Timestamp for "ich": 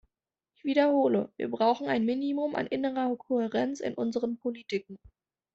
0.57-0.63